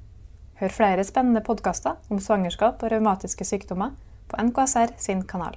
Hør 0.59 0.79
flere 0.81 1.07
spennende 1.07 1.45
podkaster 1.47 1.95
om 2.11 2.19
svangerskap 2.19 2.83
og 2.83 2.91
revmatiske 2.91 3.47
sykdommer 3.47 3.95
på 4.27 4.49
NKSR 4.51 4.97
sin 4.99 5.23
kanal. 5.23 5.55